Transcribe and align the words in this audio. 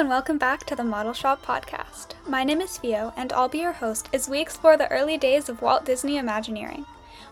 and 0.00 0.08
welcome 0.08 0.38
back 0.38 0.64
to 0.64 0.74
the 0.74 0.82
Model 0.82 1.12
Shop 1.12 1.44
podcast. 1.44 2.14
My 2.26 2.42
name 2.42 2.62
is 2.62 2.78
Theo, 2.78 3.12
and 3.18 3.34
I'll 3.34 3.50
be 3.50 3.58
your 3.58 3.72
host 3.72 4.08
as 4.14 4.30
we 4.30 4.40
explore 4.40 4.78
the 4.78 4.90
early 4.90 5.18
days 5.18 5.50
of 5.50 5.60
Walt 5.60 5.84
Disney 5.84 6.16
Imagineering. 6.16 6.86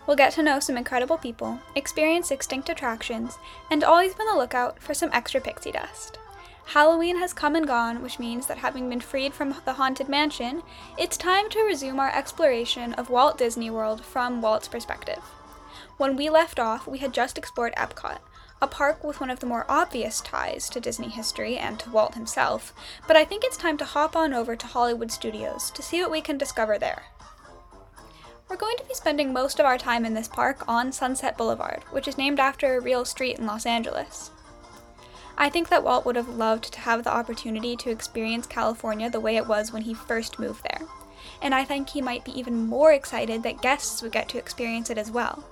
We'll 0.05 0.15
get 0.15 0.33
to 0.33 0.43
know 0.43 0.59
some 0.59 0.77
incredible 0.77 1.17
people, 1.17 1.59
experience 1.73 2.29
extinct 2.29 2.69
attractions, 2.69 3.39
and 3.71 3.83
always 3.83 4.13
be 4.13 4.21
on 4.21 4.35
the 4.35 4.39
lookout 4.39 4.79
for 4.79 4.93
some 4.93 5.09
extra 5.13 5.41
pixie 5.41 5.71
dust. 5.71 6.19
Halloween 6.65 7.17
has 7.17 7.33
come 7.33 7.55
and 7.55 7.65
gone, 7.65 8.03
which 8.03 8.19
means 8.19 8.45
that 8.45 8.59
having 8.59 8.87
been 8.87 8.99
freed 8.99 9.33
from 9.33 9.55
the 9.65 9.73
Haunted 9.73 10.07
Mansion, 10.07 10.61
it's 10.95 11.17
time 11.17 11.49
to 11.49 11.63
resume 11.63 11.99
our 11.99 12.15
exploration 12.15 12.93
of 12.93 13.09
Walt 13.09 13.39
Disney 13.39 13.71
World 13.71 14.05
from 14.05 14.43
Walt's 14.43 14.67
perspective. 14.67 15.23
When 15.97 16.15
we 16.15 16.29
left 16.29 16.59
off, 16.59 16.85
we 16.85 16.99
had 16.99 17.15
just 17.15 17.39
explored 17.39 17.73
Epcot, 17.75 18.19
a 18.61 18.67
park 18.67 19.03
with 19.03 19.19
one 19.19 19.29
of 19.29 19.39
the 19.39 19.45
more 19.45 19.65
obvious 19.69 20.19
ties 20.21 20.69
to 20.69 20.79
Disney 20.79 21.07
history 21.07 21.57
and 21.57 21.79
to 21.79 21.89
Walt 21.89 22.15
himself, 22.15 22.73
but 23.07 23.15
I 23.15 23.23
think 23.23 23.43
it's 23.43 23.57
time 23.57 23.77
to 23.77 23.85
hop 23.85 24.15
on 24.15 24.33
over 24.33 24.55
to 24.55 24.67
Hollywood 24.67 25.11
Studios 25.11 25.71
to 25.71 25.81
see 25.81 26.01
what 26.01 26.11
we 26.11 26.21
can 26.21 26.37
discover 26.37 26.77
there. 26.77 27.03
We're 28.49 28.57
going 28.57 28.77
to 28.77 28.85
be 28.85 28.95
spending 28.95 29.31
most 29.31 29.59
of 29.59 29.65
our 29.65 29.77
time 29.77 30.05
in 30.05 30.13
this 30.13 30.27
park 30.27 30.67
on 30.67 30.91
Sunset 30.91 31.37
Boulevard, 31.37 31.83
which 31.91 32.07
is 32.07 32.17
named 32.17 32.39
after 32.39 32.75
a 32.75 32.81
real 32.81 33.05
street 33.05 33.37
in 33.37 33.45
Los 33.45 33.65
Angeles. 33.65 34.31
I 35.37 35.49
think 35.49 35.69
that 35.69 35.83
Walt 35.83 36.05
would 36.05 36.17
have 36.17 36.27
loved 36.27 36.73
to 36.73 36.79
have 36.81 37.03
the 37.03 37.13
opportunity 37.13 37.77
to 37.77 37.91
experience 37.91 38.45
California 38.45 39.09
the 39.09 39.21
way 39.21 39.37
it 39.37 39.47
was 39.47 39.71
when 39.71 39.83
he 39.83 39.93
first 39.93 40.37
moved 40.37 40.63
there, 40.63 40.85
and 41.41 41.55
I 41.55 41.63
think 41.63 41.89
he 41.89 42.01
might 42.01 42.25
be 42.25 42.37
even 42.37 42.65
more 42.67 42.91
excited 42.91 43.43
that 43.43 43.61
guests 43.61 44.01
would 44.01 44.11
get 44.11 44.27
to 44.29 44.37
experience 44.37 44.89
it 44.89 44.97
as 44.97 45.11
well. 45.11 45.45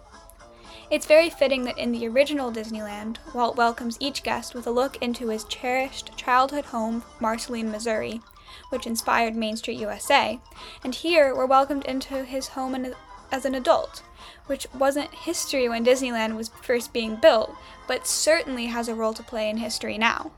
It's 0.89 1.05
very 1.05 1.29
fitting 1.29 1.65
that 1.65 1.77
in 1.77 1.91
the 1.91 2.07
original 2.07 2.49
Disneyland, 2.49 3.17
Walt 3.33 3.57
welcomes 3.57 3.97
each 3.99 4.23
guest 4.23 4.55
with 4.55 4.65
a 4.67 4.71
look 4.71 4.95
into 5.01 5.27
his 5.27 5.43
cherished 5.43 6.15
childhood 6.15 6.65
home, 6.65 7.03
Marceline, 7.19 7.69
Missouri, 7.69 8.21
which 8.69 8.87
inspired 8.87 9.35
Main 9.35 9.57
Street 9.57 9.79
USA, 9.79 10.39
and 10.85 10.95
here 10.95 11.35
we're 11.35 11.45
welcomed 11.45 11.83
into 11.85 12.23
his 12.23 12.49
home 12.49 12.93
as 13.33 13.43
an 13.43 13.53
adult, 13.53 14.01
which 14.45 14.65
wasn't 14.73 15.13
history 15.13 15.67
when 15.67 15.83
Disneyland 15.83 16.37
was 16.37 16.51
first 16.61 16.93
being 16.93 17.17
built, 17.17 17.53
but 17.85 18.07
certainly 18.07 18.67
has 18.67 18.87
a 18.87 18.95
role 18.95 19.13
to 19.13 19.23
play 19.23 19.49
in 19.49 19.57
history 19.57 19.97
now. 19.97 20.31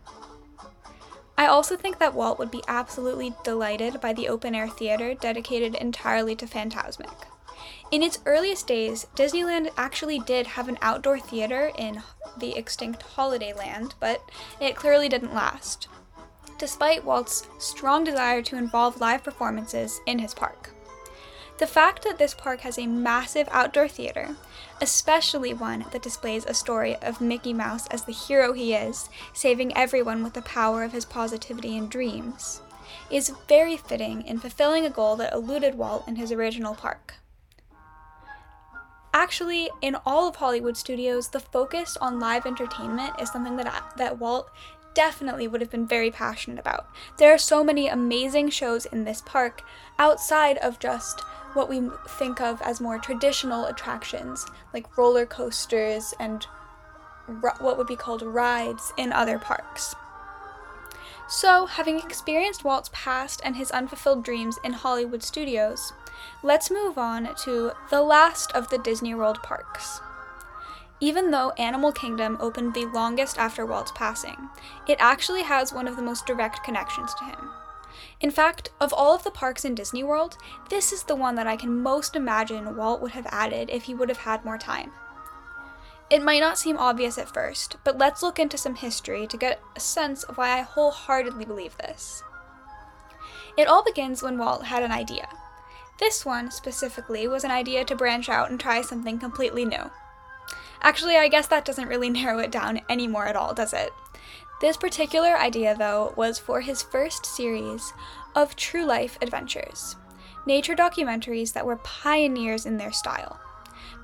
I 1.38 1.46
also 1.46 1.78
think 1.78 2.00
that 2.00 2.16
Walt 2.16 2.40
would 2.40 2.50
be 2.50 2.64
absolutely 2.68 3.36
delighted 3.44 4.02
by 4.02 4.14
the 4.14 4.28
open 4.28 4.56
air 4.56 4.68
theater 4.68 5.14
dedicated 5.14 5.76
entirely 5.76 6.36
to 6.38 6.48
Fantasmic. 6.48 7.28
In 7.92 8.04
its 8.04 8.20
earliest 8.26 8.68
days, 8.68 9.08
Disneyland 9.16 9.72
actually 9.76 10.20
did 10.20 10.48
have 10.48 10.70
an 10.70 10.78
outdoor 10.82 11.20
theater 11.20 11.72
in 11.78 12.04
the 12.38 12.56
extinct 12.56 13.02
Holiday 13.02 13.54
Land, 13.54 13.96
but 14.00 14.22
it 14.60 14.76
clearly 14.76 15.10
didn't 15.10 15.34
last, 15.34 15.88
despite 16.58 17.04
Walt's 17.04 17.48
strong 17.58 18.04
desire 18.04 18.42
to 18.44 18.58
involve 18.58 19.02
live 19.02 19.24
performances 19.24 20.00
in 20.06 20.20
his 20.20 20.34
park. 20.34 20.72
The 21.58 21.68
fact 21.68 22.04
that 22.04 22.18
this 22.18 22.34
park 22.34 22.62
has 22.62 22.78
a 22.78 22.88
massive 22.88 23.50
outdoor 23.52 23.90
theater, 23.90 24.38
especially 24.80 25.54
one 25.54 25.84
that 25.92 26.02
displays 26.02 26.46
a 26.46 26.54
story 26.54 26.96
of 26.98 27.20
Mickey 27.20 27.52
Mouse 27.52 27.86
as 27.88 28.06
the 28.06 28.14
hero 28.14 28.54
he 28.54 28.74
is, 28.74 29.10
saving 29.34 29.76
everyone 29.76 30.24
with 30.24 30.36
the 30.36 30.42
power 30.44 30.84
of 30.84 30.94
his 30.94 31.04
positivity 31.04 31.78
and 31.78 31.90
dreams, 31.90 32.62
is 33.12 33.34
very 33.50 33.76
fitting 33.76 34.22
in 34.22 34.40
fulfilling 34.40 34.86
a 34.86 34.90
goal 34.90 35.18
that 35.18 35.34
eluded 35.34 35.76
Walt 35.76 36.08
in 36.08 36.16
his 36.16 36.32
original 36.32 36.76
park. 36.76 37.16
Actually, 39.30 39.70
in 39.84 39.96
all 40.08 40.28
of 40.28 40.38
Hollywood 40.38 40.76
studios, 40.76 41.28
the 41.28 41.40
focus 41.40 41.96
on 41.98 42.20
live 42.20 42.48
entertainment 42.48 43.14
is 43.22 43.32
something 43.32 43.58
that, 43.58 43.94
that 43.96 44.18
Walt 44.18 44.50
definitely 44.96 45.48
would 45.48 45.62
have 45.62 45.70
been 45.70 45.86
very 45.86 46.10
passionate 46.10 46.58
about. 46.58 46.88
There 47.20 47.32
are 47.32 47.38
so 47.38 47.64
many 47.64 47.88
amazing 47.88 48.50
shows 48.50 48.88
in 48.88 49.04
this 49.04 49.22
park 49.22 49.62
outside 50.00 50.58
of 50.58 50.80
just 50.80 51.22
what 51.54 51.70
we 51.70 51.92
think 52.08 52.42
of 52.42 52.60
as 52.64 52.82
more 52.82 52.98
traditional 52.98 53.66
attractions, 53.66 54.48
like 54.74 54.98
roller 54.98 55.28
coasters 55.28 56.12
and 56.20 56.48
what 57.62 57.78
would 57.78 57.86
be 57.86 57.96
called 57.96 58.24
rides 58.24 58.92
in 58.98 59.14
other 59.14 59.38
parks. 59.38 59.94
So, 61.28 61.68
having 61.68 62.00
experienced 62.00 62.64
Walt's 62.64 62.90
past 62.92 63.42
and 63.46 63.56
his 63.56 63.70
unfulfilled 63.70 64.24
dreams 64.24 64.58
in 64.64 64.74
Hollywood 64.74 65.22
studios, 65.22 65.94
let's 66.44 66.72
move 66.72 66.98
on 66.98 67.36
to 67.44 67.72
the 67.90 68.02
last 68.02 68.52
of 68.54 68.70
the 68.70 68.78
Disney 68.78 69.14
World 69.14 69.42
parks. 69.44 70.02
Even 71.00 71.32
though 71.32 71.52
Animal 71.52 71.92
Kingdom 71.92 72.38
opened 72.42 72.74
the 72.74 72.86
longest 72.88 73.38
after 73.38 73.66
Walt's 73.66 73.92
passing, 73.96 74.50
it 74.88 74.98
actually 75.00 75.44
has 75.44 75.72
one 75.72 75.88
of 75.88 75.96
the 75.96 76.02
most 76.02 76.26
direct 76.26 76.64
connections 76.64 77.14
to 77.16 77.26
him. 77.26 77.50
In 78.22 78.32
fact, 78.32 78.70
of 78.82 78.94
all 78.94 79.16
of 79.16 79.24
the 79.24 79.32
parks 79.32 79.64
in 79.64 79.76
Disney 79.76 80.04
World, 80.04 80.38
this 80.70 80.92
is 80.92 81.04
the 81.04 81.16
one 81.16 81.36
that 81.36 81.48
I 81.48 81.56
can 81.56 81.82
most 81.82 82.16
imagine 82.16 82.76
Walt 82.76 83.02
would 83.02 83.12
have 83.12 83.28
added 83.30 83.70
if 83.70 83.84
he 83.84 83.94
would 83.94 84.10
have 84.10 84.20
had 84.20 84.44
more 84.44 84.58
time. 84.58 84.92
It 86.10 86.24
might 86.24 86.42
not 86.42 86.58
seem 86.58 86.78
obvious 86.78 87.18
at 87.18 87.34
first, 87.34 87.78
but 87.84 87.98
let's 87.98 88.24
look 88.24 88.40
into 88.40 88.58
some 88.58 88.76
history 88.76 89.28
to 89.28 89.38
get 89.38 89.62
a 89.76 89.80
sense 89.80 90.24
of 90.24 90.38
why 90.38 90.58
I 90.58 90.62
wholeheartedly 90.62 91.46
believe 91.46 91.78
this. 91.78 92.24
It 93.56 93.68
all 93.68 93.84
begins 93.84 94.24
when 94.24 94.38
Walt 94.38 94.66
had 94.66 94.84
an 94.84 94.92
idea. 94.92 95.28
This 96.00 96.26
one, 96.26 96.50
specifically, 96.50 97.28
was 97.28 97.44
an 97.44 97.52
idea 97.52 97.84
to 97.86 97.96
branch 97.96 98.30
out 98.30 98.50
and 98.50 98.60
try 98.60 98.82
something 98.82 99.20
completely 99.20 99.66
new. 99.66 99.92
Actually, 100.82 101.18
I 101.18 101.28
guess 101.28 101.48
that 101.48 101.66
doesn't 101.66 101.90
really 101.90 102.10
narrow 102.10 102.40
it 102.40 102.52
down 102.52 102.82
anymore 102.90 103.26
at 103.26 103.36
all, 103.36 103.54
does 103.54 103.74
it? 103.74 103.92
This 104.62 104.78
particular 104.78 105.38
idea, 105.38 105.76
though, 105.78 106.14
was 106.16 106.40
for 106.40 106.62
his 106.62 106.82
first 106.82 107.26
series 107.26 107.94
of 108.36 108.56
true 108.56 108.86
life 108.86 109.18
adventures, 109.22 109.96
nature 110.46 110.76
documentaries 110.76 111.54
that 111.54 111.66
were 111.66 111.78
pioneers 111.78 112.66
in 112.66 112.78
their 112.78 112.92
style. 112.92 113.40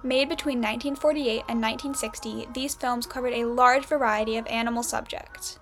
Made 0.04 0.30
between 0.30 0.60
1948 0.60 1.44
and 1.48 1.62
1960, 1.62 2.48
these 2.54 2.76
films 2.76 3.06
covered 3.06 3.34
a 3.34 3.46
large 3.46 3.86
variety 3.86 4.38
of 4.38 4.48
animal 4.48 4.84
subjects. 4.84 5.60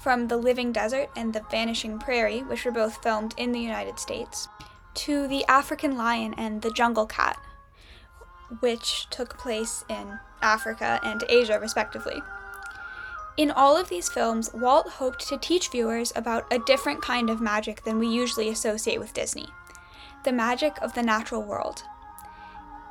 From 0.00 0.28
The 0.28 0.36
Living 0.36 0.72
Desert 0.72 1.10
and 1.16 1.32
The 1.32 1.44
Vanishing 1.50 1.98
Prairie, 1.98 2.42
which 2.42 2.64
were 2.64 2.72
both 2.72 3.02
filmed 3.02 3.34
in 3.36 3.52
the 3.52 3.60
United 3.60 3.98
States, 3.98 4.48
to 4.94 5.28
The 5.28 5.44
African 5.46 5.96
Lion 5.96 6.34
and 6.36 6.62
The 6.62 6.70
Jungle 6.70 7.06
Cat, 7.06 7.40
which 8.60 9.08
took 9.10 9.38
place 9.38 9.84
in 9.88 10.18
Africa 10.42 11.00
and 11.02 11.24
Asia, 11.28 11.58
respectively. 11.60 12.22
In 13.36 13.50
all 13.52 13.76
of 13.76 13.88
these 13.88 14.08
films, 14.08 14.50
Walt 14.52 14.88
hoped 14.88 15.26
to 15.28 15.36
teach 15.38 15.70
viewers 15.70 16.12
about 16.16 16.52
a 16.52 16.58
different 16.58 17.02
kind 17.02 17.30
of 17.30 17.40
magic 17.40 17.84
than 17.84 17.98
we 17.98 18.08
usually 18.08 18.48
associate 18.48 18.98
with 18.98 19.14
Disney 19.14 19.48
the 20.24 20.32
magic 20.32 20.76
of 20.82 20.94
the 20.94 21.02
natural 21.02 21.42
world. 21.42 21.84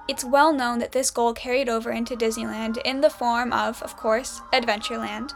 It's 0.07 0.23
well 0.23 0.53
known 0.53 0.79
that 0.79 0.93
this 0.93 1.11
goal 1.11 1.33
carried 1.33 1.67
over 1.67 1.91
into 1.91 2.15
Disneyland 2.15 2.77
in 2.85 3.01
the 3.01 3.09
form 3.09 3.51
of, 3.51 3.83
of 3.83 3.97
course, 3.97 4.41
Adventureland, 4.53 5.33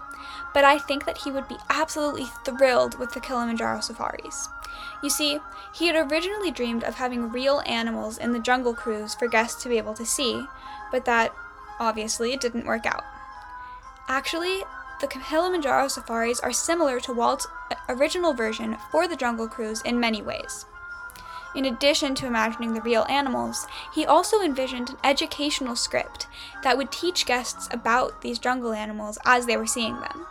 but 0.53 0.63
I 0.63 0.77
think 0.77 1.05
that 1.05 1.19
he 1.19 1.31
would 1.31 1.47
be 1.47 1.57
absolutely 1.69 2.25
thrilled 2.45 2.97
with 2.99 3.13
the 3.13 3.19
Kilimanjaro 3.19 3.81
safaris. 3.81 4.49
You 5.03 5.09
see, 5.09 5.39
he 5.73 5.87
had 5.87 6.11
originally 6.11 6.51
dreamed 6.51 6.83
of 6.83 6.95
having 6.95 7.31
real 7.31 7.61
animals 7.65 8.17
in 8.17 8.31
the 8.31 8.39
Jungle 8.39 8.73
Cruise 8.73 9.15
for 9.15 9.27
guests 9.27 9.61
to 9.63 9.69
be 9.69 9.77
able 9.77 9.93
to 9.95 10.05
see, 10.05 10.45
but 10.91 11.05
that 11.05 11.33
obviously 11.79 12.35
didn't 12.37 12.65
work 12.65 12.85
out. 12.85 13.03
Actually, 14.07 14.63
the 14.99 15.07
Kilimanjaro 15.07 15.87
safaris 15.87 16.39
are 16.41 16.53
similar 16.53 16.99
to 16.99 17.13
Walt's 17.13 17.47
uh, 17.71 17.75
original 17.89 18.33
version 18.33 18.77
for 18.91 19.07
the 19.07 19.15
Jungle 19.15 19.47
Cruise 19.47 19.81
in 19.81 19.99
many 19.99 20.21
ways. 20.21 20.65
In 21.55 21.65
addition 21.65 22.15
to 22.15 22.27
imagining 22.27 22.73
the 22.73 22.81
real 22.81 23.05
animals, 23.09 23.67
he 23.93 24.05
also 24.05 24.41
envisioned 24.41 24.91
an 24.91 24.97
educational 25.03 25.75
script 25.75 26.27
that 26.63 26.77
would 26.77 26.91
teach 26.91 27.25
guests 27.25 27.67
about 27.71 28.21
these 28.21 28.39
jungle 28.39 28.71
animals 28.71 29.17
as 29.25 29.45
they 29.45 29.57
were 29.57 29.67
seeing 29.67 29.99
them. 29.99 30.25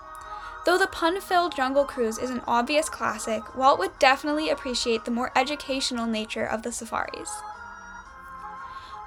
Though 0.67 0.79
the 0.79 0.87
pun 0.87 1.21
filled 1.21 1.57
Jungle 1.57 1.85
Cruise 1.85 2.19
is 2.19 2.31
an 2.31 2.43
obvious 2.47 2.89
classic, 2.89 3.57
Walt 3.57 3.79
would 3.79 3.99
definitely 3.99 4.51
appreciate 4.51 5.05
the 5.05 5.11
more 5.11 5.33
educational 5.35 6.07
nature 6.07 6.45
of 6.45 6.63
the 6.63 6.73
safaris. 6.73 7.31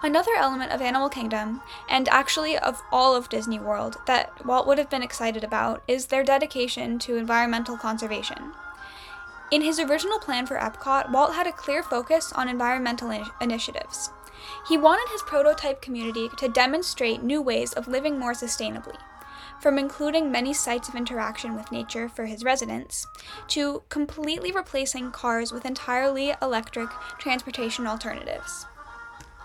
Another 0.01 0.31
element 0.36 0.71
of 0.71 0.81
Animal 0.81 1.09
Kingdom, 1.09 1.62
and 1.88 2.09
actually 2.09 2.57
of 2.57 2.81
all 2.92 3.16
of 3.16 3.30
Disney 3.30 3.59
World, 3.59 3.98
that 4.06 4.45
Walt 4.45 4.68
would 4.68 4.77
have 4.77 4.89
been 4.89 5.04
excited 5.04 5.44
about 5.44 5.81
is 5.88 6.07
their 6.07 6.24
dedication 6.24 7.00
to 7.00 7.16
environmental 7.16 7.77
conservation. 7.77 8.51
In 9.53 9.61
his 9.61 9.79
original 9.79 10.17
plan 10.17 10.47
for 10.47 10.57
Epcot, 10.57 11.11
Walt 11.11 11.35
had 11.35 11.45
a 11.45 11.51
clear 11.51 11.83
focus 11.83 12.33
on 12.33 12.50
environmental 12.50 13.11
in- 13.11 13.23
initiatives. 13.39 14.09
He 14.67 14.79
wanted 14.79 15.07
his 15.11 15.21
prototype 15.21 15.79
community 15.79 16.27
to 16.38 16.50
demonstrate 16.50 17.21
new 17.21 17.39
ways 17.39 17.71
of 17.73 17.88
living 17.88 18.17
more 18.17 18.33
sustainably 18.33 18.97
from 19.61 19.77
including 19.77 20.31
many 20.31 20.55
sites 20.55 20.89
of 20.89 20.95
interaction 20.95 21.55
with 21.55 21.71
nature 21.71 22.09
for 22.09 22.25
his 22.25 22.44
residents, 22.44 23.05
to 23.47 23.83
completely 23.89 24.51
replacing 24.51 25.11
cars 25.11 25.53
with 25.53 25.65
entirely 25.65 26.33
electric 26.41 26.89
transportation 27.19 27.85
alternatives. 27.85 28.65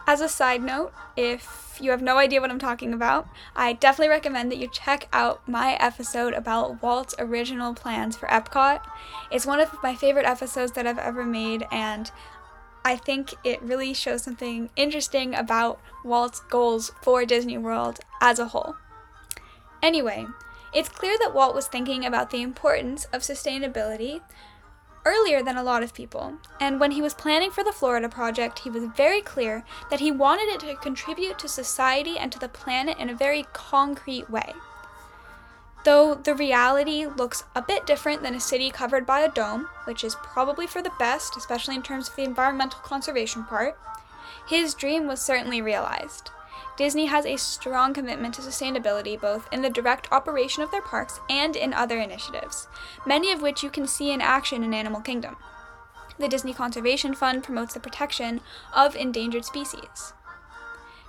As 0.09 0.23
a 0.23 0.29
side 0.29 0.63
note, 0.63 0.95
if 1.19 1.77
you 1.83 1.91
have 1.91 2.01
no 2.01 2.17
idea 2.17 2.41
what 2.41 2.51
I'm 2.51 2.59
talking 2.59 2.95
about, 2.95 3.29
I 3.55 3.75
definitely 3.75 4.09
recommend 4.09 4.51
that 4.51 4.57
you 4.57 4.67
check 4.67 5.07
out 5.13 5.47
my 5.47 5.75
episode 5.75 6.33
about 6.33 6.83
Walt's 6.83 7.15
original 7.19 7.75
plans 7.75 8.17
for 8.17 8.27
Epcot. 8.29 8.81
It's 9.31 9.45
one 9.45 9.61
of 9.61 9.71
my 9.83 9.95
favorite 9.95 10.25
episodes 10.25 10.73
that 10.73 10.87
I've 10.87 10.99
ever 10.99 11.27
made, 11.27 11.67
and 11.71 12.11
I 12.87 12.97
think 12.97 13.35
it 13.45 13.61
really 13.61 13.93
shows 13.93 14.23
something 14.23 14.71
interesting 14.77 15.35
about 15.35 15.79
Walt's 16.03 16.41
goals 16.41 16.91
for 17.03 17.27
Disney 17.27 17.59
World 17.59 18.01
as 18.23 18.39
a 18.39 18.47
whole. 18.47 18.77
Anyway, 19.83 20.25
it's 20.73 20.89
clear 20.89 21.19
that 21.19 21.35
Walt 21.35 21.55
was 21.55 21.69
thinking 21.69 22.07
about 22.07 22.31
the 22.31 22.41
importance 22.41 23.05
of 23.13 23.21
sustainability 23.21 24.23
earlier 25.09 25.43
than 25.43 25.57
a 25.57 25.63
lot 25.63 25.83
of 25.83 25.95
people, 25.95 26.35
and 26.61 26.79
when 26.79 26.91
he 26.91 27.01
was 27.01 27.15
planning 27.15 27.51
for 27.51 27.65
the 27.65 27.73
Florida 27.73 28.09
project, 28.09 28.61
he 28.61 28.71
was 28.71 28.85
very 28.85 29.23
clear 29.23 29.65
that 29.91 30.01
he 30.01 30.13
wanted 30.13 30.49
it 30.49 30.61
to 30.61 30.75
contribute 30.77 31.39
to 31.39 31.49
society 31.49 32.19
and 32.19 32.31
to 32.31 32.39
the 32.39 32.49
planet 32.49 32.99
in 32.99 33.09
a 33.09 33.15
very 33.15 33.47
concrete 33.55 34.29
way. 34.29 34.53
Though 35.85 36.15
the 36.15 36.35
reality 36.35 37.07
looks 37.07 37.45
a 37.55 37.63
bit 37.63 37.87
different 37.87 38.23
than 38.23 38.35
a 38.35 38.41
city 38.41 38.71
covered 38.71 39.07
by 39.07 39.21
a 39.21 39.31
dome, 39.31 39.69
which 39.85 40.05
is 40.05 40.17
probably 40.17 40.67
for 40.67 40.83
the 40.83 40.93
best, 40.99 41.37
especially 41.37 41.77
in 41.77 41.83
terms 41.83 42.09
of 42.09 42.17
the 42.17 42.25
environmental 42.25 42.81
conservation 42.81 43.45
part, 43.45 43.79
his 44.47 44.75
dream 44.75 45.07
was 45.07 45.21
certainly 45.21 45.63
realized. 45.63 46.31
Disney 46.79 47.07
has 47.07 47.27
a 47.27 47.37
strong 47.37 47.93
commitment 47.93 48.35
to 48.35 48.41
sustainability 48.41 49.21
both 49.21 49.49
in 49.51 49.63
the 49.63 49.69
direct 49.69 50.07
operation 50.13 50.63
of 50.63 50.71
their 50.71 50.81
parks 50.81 51.19
and 51.29 51.57
in 51.57 51.75
other 51.75 51.99
initiatives, 51.99 52.69
many 53.05 53.33
of 53.33 53.43
which 53.43 53.65
you 53.65 53.69
can 53.69 53.89
see 53.89 54.13
in 54.13 54.21
action 54.21 54.63
in 54.63 54.73
Animal 54.73 55.01
Kingdom. 55.01 55.37
The 56.21 56.29
Disney 56.29 56.55
Conservation 56.55 57.17
Fund 57.17 57.43
promotes 57.43 57.75
the 57.75 57.81
protection 57.81 58.41
of 58.73 58.95
endangered 58.95 59.45
species. 59.45 60.13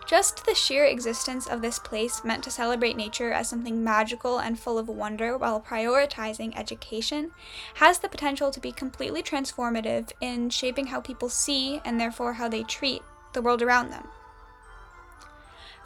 Just 0.07 0.43
the 0.47 0.55
sheer 0.55 0.85
existence 0.85 1.45
of 1.45 1.61
this 1.61 1.77
place 1.77 2.23
meant 2.23 2.43
to 2.45 2.51
celebrate 2.51 2.97
nature 2.97 3.31
as 3.31 3.47
something 3.47 3.83
magical 3.83 4.39
and 4.39 4.59
full 4.59 4.79
of 4.79 4.87
wonder 4.87 5.37
while 5.37 5.61
prioritizing 5.61 6.51
education 6.57 7.29
has 7.75 7.99
the 7.99 8.09
potential 8.09 8.49
to 8.49 8.59
be 8.59 8.71
completely 8.71 9.21
transformative 9.21 10.13
in 10.19 10.49
shaping 10.49 10.87
how 10.87 10.99
people 10.99 11.29
see 11.29 11.79
and 11.85 12.01
therefore 12.01 12.33
how 12.33 12.49
they 12.49 12.63
treat 12.63 13.03
the 13.33 13.41
world 13.43 13.61
around 13.61 13.91
them. 13.91 14.07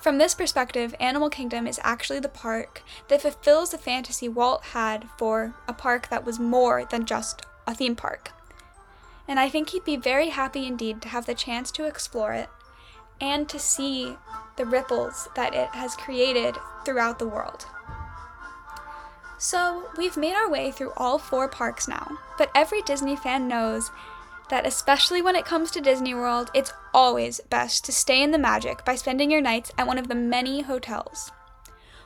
From 0.03 0.17
this 0.17 0.35
perspective, 0.35 0.93
Animal 0.99 1.29
Kingdom 1.29 1.65
is 1.65 1.79
actually 1.81 2.19
the 2.19 2.27
park 2.27 2.83
that 3.07 3.21
fulfills 3.21 3.69
the 3.69 3.77
fantasy 3.77 4.27
Walt 4.27 4.61
had 4.73 5.07
for 5.17 5.55
a 5.65 5.71
park 5.71 6.09
that 6.09 6.25
was 6.25 6.41
more 6.41 6.83
than 6.83 7.05
just 7.05 7.43
a 7.65 7.73
theme 7.73 7.95
park. 7.95 8.31
And 9.29 9.39
I 9.39 9.47
think 9.47 9.69
he'd 9.69 9.85
be 9.85 9.95
very 9.95 10.27
happy 10.27 10.67
indeed 10.67 11.01
to 11.03 11.07
have 11.07 11.25
the 11.25 11.33
chance 11.33 11.71
to 11.71 11.85
explore 11.85 12.33
it 12.33 12.49
and 13.21 13.47
to 13.47 13.57
see 13.57 14.17
the 14.57 14.65
ripples 14.65 15.29
that 15.37 15.55
it 15.55 15.69
has 15.69 15.95
created 15.95 16.57
throughout 16.83 17.17
the 17.17 17.29
world. 17.29 17.65
So, 19.37 19.89
we've 19.97 20.17
made 20.17 20.35
our 20.35 20.49
way 20.49 20.71
through 20.71 20.91
all 20.97 21.17
four 21.17 21.47
parks 21.47 21.87
now, 21.87 22.17
but 22.37 22.51
every 22.53 22.81
Disney 22.81 23.15
fan 23.15 23.47
knows 23.47 23.89
that 24.49 24.65
especially 24.65 25.21
when 25.21 25.35
it 25.35 25.45
comes 25.45 25.71
to 25.71 25.81
Disney 25.81 26.13
World, 26.13 26.49
it's 26.53 26.73
always 26.93 27.39
best 27.49 27.85
to 27.85 27.91
stay 27.91 28.21
in 28.21 28.31
the 28.31 28.37
magic 28.37 28.85
by 28.85 28.95
spending 28.95 29.31
your 29.31 29.41
nights 29.41 29.71
at 29.77 29.87
one 29.87 29.97
of 29.97 30.07
the 30.07 30.15
many 30.15 30.61
hotels. 30.61 31.31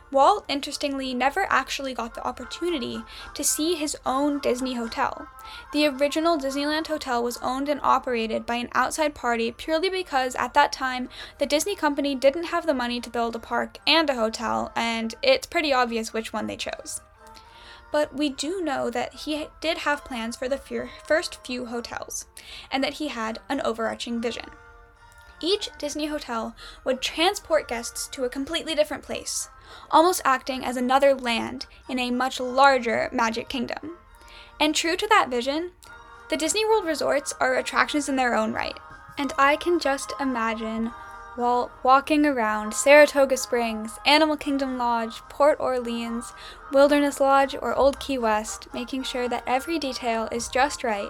Walt, 0.09 0.45
interestingly, 0.47 1.13
never 1.13 1.45
actually 1.49 1.93
got 1.93 2.15
the 2.15 2.25
opportunity 2.25 3.03
to 3.33 3.43
see 3.43 3.75
his 3.75 3.97
own 4.05 4.39
Disney 4.39 4.75
hotel. 4.75 5.27
The 5.73 5.87
original 5.87 6.37
Disneyland 6.37 6.87
Hotel 6.87 7.21
was 7.21 7.37
owned 7.37 7.67
and 7.67 7.81
operated 7.83 8.45
by 8.45 8.55
an 8.55 8.69
outside 8.73 9.15
party 9.15 9.51
purely 9.51 9.89
because 9.89 10.35
at 10.35 10.53
that 10.53 10.71
time 10.71 11.09
the 11.39 11.45
Disney 11.45 11.75
company 11.75 12.15
didn't 12.15 12.45
have 12.45 12.65
the 12.65 12.73
money 12.73 13.01
to 13.01 13.09
build 13.09 13.35
a 13.35 13.39
park 13.39 13.79
and 13.85 14.09
a 14.09 14.15
hotel, 14.15 14.71
and 14.75 15.15
it's 15.21 15.47
pretty 15.47 15.73
obvious 15.73 16.13
which 16.13 16.31
one 16.31 16.47
they 16.47 16.57
chose 16.57 17.01
but 17.97 18.15
we 18.15 18.29
do 18.29 18.61
know 18.61 18.91
that 18.91 19.11
he 19.25 19.47
did 19.59 19.79
have 19.79 20.05
plans 20.05 20.35
for 20.35 20.47
the 20.47 20.61
first 21.03 21.43
few 21.43 21.65
hotels, 21.65 22.27
and 22.71 22.83
that 22.83 22.93
he 22.93 23.07
had 23.07 23.39
an 23.49 23.59
overarching 23.61 24.21
vision. 24.21 24.45
Each 25.41 25.69
Disney 25.79 26.05
hotel 26.05 26.55
would 26.83 27.01
transport 27.01 27.67
guests 27.67 28.07
to 28.09 28.23
a 28.23 28.29
completely 28.29 28.75
different 28.75 29.01
place, 29.01 29.49
almost 29.89 30.21
acting 30.23 30.63
as 30.63 30.77
another 30.77 31.15
land 31.15 31.65
in 31.89 31.97
a 31.97 32.11
much 32.11 32.39
larger 32.39 33.09
Magic 33.11 33.49
Kingdom. 33.49 33.97
And 34.59 34.75
true 34.75 34.95
to 34.95 35.07
that 35.07 35.31
vision, 35.31 35.71
the 36.29 36.37
Disney 36.37 36.65
World 36.65 36.85
resorts 36.85 37.33
are 37.39 37.55
attractions 37.55 38.07
in 38.07 38.15
their 38.15 38.35
own 38.35 38.53
right, 38.53 38.77
and 39.17 39.33
I 39.39 39.55
can 39.55 39.79
just 39.79 40.13
imagine 40.19 40.91
while 41.37 41.71
walking 41.83 42.25
around 42.25 42.73
Saratoga 42.73 43.37
Springs, 43.37 43.99
Animal 44.07 44.35
Kingdom 44.35 44.77
Lodge, 44.79 45.21
Port 45.29 45.55
Orleans, 45.59 46.33
Wilderness 46.73 47.19
Lodge, 47.19 47.55
or 47.61 47.75
Old 47.75 47.99
Key 47.99 48.17
West, 48.17 48.67
making 48.73 49.03
sure 49.03 49.29
that 49.29 49.43
every 49.45 49.77
detail 49.77 50.27
is 50.31 50.49
just 50.49 50.83
right 50.83 51.09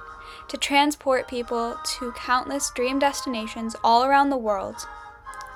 to 0.50 0.57
transport 0.57 1.29
people 1.29 1.77
to 1.97 2.12
countless 2.12 2.69
dream 2.71 3.00
destinations 3.00 3.77
all 3.85 4.03
around 4.03 4.29
the 4.29 4.38
world, 4.38 4.75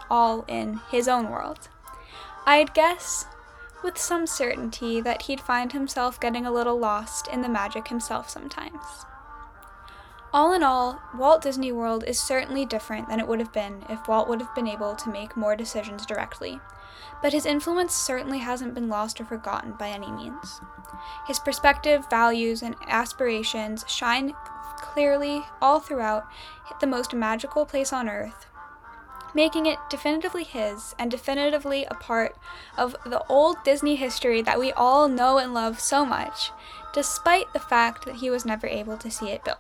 all 0.09 0.45
in 0.47 0.79
his 0.89 1.09
own 1.09 1.29
world. 1.29 1.67
I'd 2.45 2.73
guess 2.73 3.25
with 3.83 3.97
some 3.97 4.25
certainty 4.25 5.01
that 5.01 5.23
he'd 5.23 5.41
find 5.41 5.73
himself 5.73 6.17
getting 6.17 6.45
a 6.45 6.51
little 6.51 6.79
lost 6.79 7.27
in 7.27 7.41
the 7.41 7.49
magic 7.49 7.89
himself 7.89 8.29
sometimes. 8.29 9.05
All 10.33 10.53
in 10.53 10.63
all, 10.63 11.01
Walt 11.13 11.41
Disney 11.41 11.73
World 11.73 12.05
is 12.07 12.17
certainly 12.17 12.65
different 12.65 13.09
than 13.09 13.19
it 13.19 13.27
would 13.27 13.39
have 13.39 13.51
been 13.51 13.83
if 13.89 14.07
Walt 14.07 14.29
would 14.29 14.39
have 14.39 14.55
been 14.55 14.67
able 14.67 14.95
to 14.95 15.09
make 15.09 15.35
more 15.35 15.57
decisions 15.57 16.05
directly, 16.05 16.61
but 17.21 17.33
his 17.33 17.45
influence 17.45 17.93
certainly 17.93 18.39
hasn't 18.39 18.73
been 18.73 18.87
lost 18.87 19.19
or 19.19 19.25
forgotten 19.25 19.73
by 19.73 19.89
any 19.89 20.09
means. 20.09 20.61
His 21.27 21.37
perspective, 21.37 22.09
values, 22.09 22.61
and 22.61 22.77
aspirations 22.87 23.83
shine 23.89 24.33
clearly 24.77 25.43
all 25.61 25.81
throughout 25.81 26.25
the 26.79 26.87
most 26.87 27.13
magical 27.13 27.65
place 27.65 27.91
on 27.91 28.07
earth, 28.07 28.45
making 29.35 29.65
it 29.65 29.79
definitively 29.89 30.45
his 30.45 30.95
and 30.97 31.11
definitively 31.11 31.83
a 31.85 31.95
part 31.95 32.37
of 32.77 32.95
the 33.05 33.21
old 33.27 33.57
Disney 33.65 33.97
history 33.97 34.41
that 34.41 34.59
we 34.59 34.71
all 34.71 35.09
know 35.09 35.37
and 35.39 35.53
love 35.53 35.81
so 35.81 36.05
much, 36.05 36.51
despite 36.93 37.51
the 37.51 37.59
fact 37.59 38.05
that 38.05 38.15
he 38.15 38.29
was 38.29 38.45
never 38.45 38.67
able 38.67 38.95
to 38.95 39.11
see 39.11 39.29
it 39.29 39.43
built. 39.43 39.59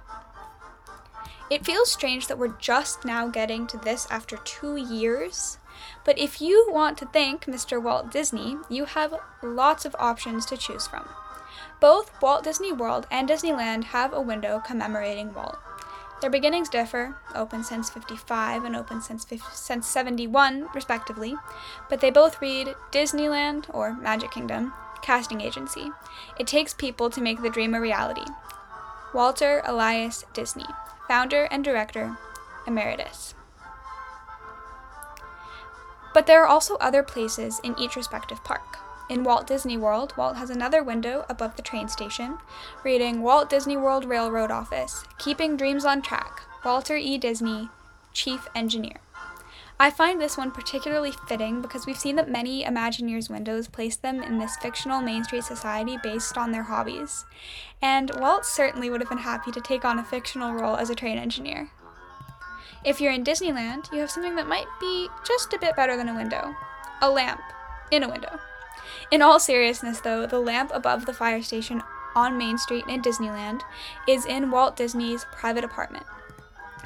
It 1.51 1.65
feels 1.65 1.91
strange 1.91 2.27
that 2.27 2.37
we're 2.37 2.55
just 2.59 3.03
now 3.03 3.27
getting 3.27 3.67
to 3.67 3.77
this 3.77 4.07
after 4.09 4.37
two 4.37 4.77
years, 4.77 5.57
but 6.05 6.17
if 6.17 6.39
you 6.39 6.65
want 6.69 6.97
to 6.99 7.05
thank 7.07 7.43
Mr. 7.43 7.83
Walt 7.83 8.09
Disney, 8.09 8.55
you 8.69 8.85
have 8.85 9.13
lots 9.43 9.83
of 9.83 9.93
options 9.99 10.45
to 10.45 10.55
choose 10.55 10.87
from. 10.87 11.09
Both 11.81 12.21
Walt 12.21 12.45
Disney 12.45 12.71
World 12.71 13.05
and 13.11 13.27
Disneyland 13.27 13.83
have 13.83 14.13
a 14.13 14.21
window 14.21 14.63
commemorating 14.65 15.33
Walt. 15.33 15.57
Their 16.21 16.29
beginnings 16.29 16.69
differ, 16.69 17.17
open 17.35 17.65
since 17.65 17.89
55 17.89 18.63
and 18.63 18.73
open 18.73 19.01
since, 19.01 19.27
since 19.51 19.85
71, 19.85 20.69
respectively, 20.73 21.35
but 21.89 21.99
they 21.99 22.11
both 22.11 22.41
read 22.41 22.75
Disneyland, 22.93 23.65
or 23.73 23.93
Magic 23.97 24.31
Kingdom, 24.31 24.71
casting 25.01 25.41
agency. 25.41 25.89
It 26.39 26.47
takes 26.47 26.73
people 26.73 27.09
to 27.09 27.19
make 27.19 27.41
the 27.41 27.49
dream 27.49 27.73
a 27.73 27.81
reality. 27.81 28.23
Walter 29.13 29.61
Elias 29.65 30.25
Disney, 30.33 30.65
founder 31.07 31.43
and 31.45 31.63
director 31.63 32.17
emeritus. 32.65 33.33
But 36.13 36.27
there 36.27 36.43
are 36.43 36.47
also 36.47 36.75
other 36.75 37.03
places 37.03 37.59
in 37.63 37.77
each 37.77 37.95
respective 37.95 38.43
park. 38.43 38.77
In 39.09 39.25
Walt 39.25 39.47
Disney 39.47 39.75
World, 39.75 40.13
Walt 40.15 40.37
has 40.37 40.49
another 40.49 40.81
window 40.81 41.25
above 41.27 41.57
the 41.57 41.61
train 41.61 41.89
station 41.89 42.37
reading 42.83 43.21
Walt 43.21 43.49
Disney 43.49 43.75
World 43.75 44.05
Railroad 44.05 44.51
Office, 44.51 45.03
Keeping 45.17 45.57
Dreams 45.57 45.83
on 45.83 46.01
Track, 46.01 46.43
Walter 46.63 46.95
E. 46.95 47.17
Disney, 47.17 47.67
Chief 48.13 48.47
Engineer. 48.55 48.97
I 49.81 49.89
find 49.89 50.21
this 50.21 50.37
one 50.37 50.51
particularly 50.51 51.11
fitting 51.27 51.59
because 51.59 51.87
we've 51.87 51.97
seen 51.97 52.15
that 52.17 52.29
many 52.29 52.63
Imagineers 52.63 53.31
windows 53.31 53.67
place 53.67 53.95
them 53.95 54.21
in 54.21 54.37
this 54.37 54.55
fictional 54.57 55.01
Main 55.01 55.23
Street 55.23 55.43
society 55.43 55.97
based 56.03 56.37
on 56.37 56.51
their 56.51 56.61
hobbies, 56.61 57.25
and 57.81 58.11
Walt 58.19 58.45
certainly 58.45 58.91
would 58.91 59.01
have 59.01 59.09
been 59.09 59.17
happy 59.17 59.51
to 59.51 59.59
take 59.59 59.83
on 59.83 59.97
a 59.97 60.03
fictional 60.03 60.53
role 60.53 60.75
as 60.75 60.91
a 60.91 60.95
train 60.95 61.17
engineer. 61.17 61.71
If 62.85 63.01
you're 63.01 63.11
in 63.11 63.23
Disneyland, 63.23 63.91
you 63.91 63.97
have 64.01 64.11
something 64.11 64.35
that 64.35 64.47
might 64.47 64.67
be 64.79 65.07
just 65.25 65.51
a 65.51 65.57
bit 65.57 65.75
better 65.75 65.97
than 65.97 66.09
a 66.09 66.15
window 66.15 66.53
a 67.01 67.09
lamp 67.09 67.41
in 67.89 68.03
a 68.03 68.09
window. 68.09 68.39
In 69.09 69.23
all 69.23 69.39
seriousness, 69.39 69.99
though, 70.01 70.27
the 70.27 70.37
lamp 70.37 70.69
above 70.75 71.07
the 71.07 71.13
fire 71.13 71.41
station 71.41 71.81
on 72.15 72.37
Main 72.37 72.59
Street 72.59 72.85
in 72.87 73.01
Disneyland 73.01 73.61
is 74.07 74.27
in 74.27 74.51
Walt 74.51 74.75
Disney's 74.75 75.25
private 75.31 75.63
apartment 75.63 76.05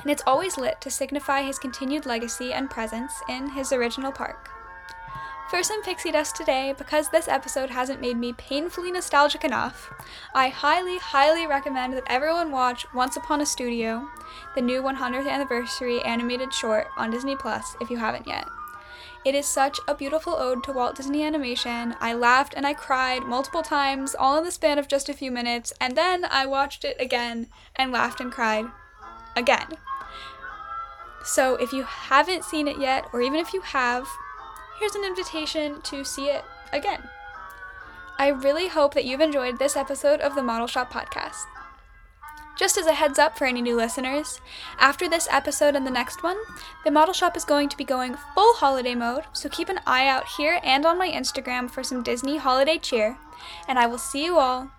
and 0.05 0.12
it's 0.12 0.24
always 0.27 0.55
lit 0.55 0.79
to 0.81 0.91
signify 0.91 1.41
his 1.41 1.57
continued 1.57 2.05
legacy 2.05 2.53
and 2.53 2.69
presence 2.69 3.12
in 3.27 3.50
his 3.50 3.74
original 3.74 4.12
park. 4.12 4.51
for 5.50 5.63
some 5.63 5.81
pixie 5.81 6.12
dust 6.12 6.35
today, 6.35 6.75
because 6.77 7.09
this 7.09 7.27
episode 7.27 7.71
hasn't 7.71 8.01
made 8.01 8.17
me 8.17 8.33
painfully 8.33 8.91
nostalgic 8.91 9.43
enough, 9.43 9.91
I 10.33 10.50
highly, 10.50 11.00
highly 11.00 11.47
recommend 11.47 11.93
that 11.93 12.03
everyone 12.07 12.51
watch 12.51 12.85
Once 12.93 13.17
Upon 13.17 13.41
a 13.41 13.45
Studio, 13.47 14.07
the 14.53 14.62
new 14.62 14.83
100th 14.83 15.27
anniversary 15.27 16.01
animated 16.03 16.53
short 16.53 16.88
on 16.97 17.09
Disney 17.09 17.35
Plus 17.35 17.75
if 17.81 17.89
you 17.89 17.97
haven't 17.97 18.27
yet. 18.27 18.47
It 19.24 19.33
is 19.33 19.47
such 19.47 19.79
a 19.88 19.95
beautiful 19.95 20.35
ode 20.35 20.63
to 20.65 20.71
Walt 20.71 20.97
Disney 20.97 21.24
Animation. 21.24 21.95
I 22.00 22.13
laughed 22.13 22.53
and 22.55 22.67
I 22.67 22.75
cried 22.75 23.24
multiple 23.24 23.63
times, 23.63 24.13
all 24.13 24.38
in 24.38 24.43
the 24.43 24.51
span 24.51 24.77
of 24.77 24.88
just 24.88 25.09
a 25.09 25.13
few 25.13 25.31
minutes, 25.31 25.74
and 25.81 25.97
then 25.97 26.25
I 26.29 26.45
watched 26.45 26.85
it 26.85 26.95
again 27.00 27.47
and 27.75 27.91
laughed 27.91 28.19
and 28.21 28.31
cried 28.31 28.65
again. 29.35 29.67
So 31.25 31.55
if 31.55 31.74
you 31.74 31.84
haven't 31.84 32.46
seen 32.46 32.67
it 32.67 32.77
yet, 32.79 33.08
or 33.12 33.22
even 33.22 33.39
if 33.39 33.51
you 33.51 33.62
have, 33.62 34.08
here's 34.79 34.96
an 34.96 35.03
invitation 35.03 35.82
to 35.82 36.05
see 36.05 36.27
it 36.27 36.46
again. 36.72 37.10
I 38.17 38.27
really 38.27 38.67
hope 38.67 38.94
that 38.94 39.05
you've 39.05 39.22
enjoyed 39.22 39.58
this 39.58 39.75
episode 39.75 40.22
of 40.22 40.36
the 40.36 40.44
Model 40.44 40.67
Shop 40.67 40.94
Podcast. 40.94 41.44
Just 42.58 42.77
as 42.77 42.86
a 42.86 42.94
heads 42.94 43.20
up 43.20 43.38
for 43.38 43.46
any 43.46 43.62
new 43.62 43.75
listeners, 43.75 44.39
after 44.79 45.10
this 45.10 45.27
episode 45.29 45.75
and 45.75 45.86
the 45.86 45.91
next 45.91 46.24
one, 46.24 46.38
the 46.86 46.91
Model 46.91 47.13
Shop 47.13 47.36
is 47.36 47.44
going 47.44 47.67
to 47.70 47.75
be 47.75 47.84
going 47.84 48.15
full 48.34 48.53
holiday 48.53 48.96
mode, 48.96 49.24
so 49.34 49.50
keep 49.50 49.67
an 49.67 49.82
eye 49.86 50.08
out 50.08 50.25
here 50.38 50.62
and 50.63 50.86
on 50.86 50.98
my 50.98 51.10
Instagram 51.10 51.70
for 51.70 51.84
some 51.84 52.03
Disney 52.03 52.38
holiday 52.38 52.77
cheer, 52.77 53.17
and 53.67 53.77
I 53.77 53.88
will 53.88 53.98
see 53.98 54.24
you 54.24 54.38
all 54.38 54.70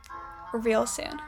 real 0.54 0.86
soon. 0.86 1.20